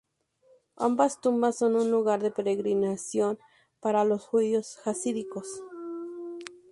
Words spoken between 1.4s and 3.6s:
son un lugar de peregrinación